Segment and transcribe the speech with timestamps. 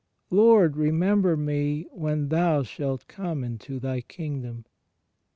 [0.31, 4.65] "Lord, remem ber me when Thou shalt come into Thy kingdom."